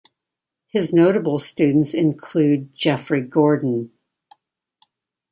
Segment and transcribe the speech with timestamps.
[0.65, 3.91] His notable students include Geoffrey Gordon.